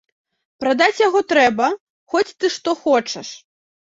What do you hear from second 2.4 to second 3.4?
што хочаш.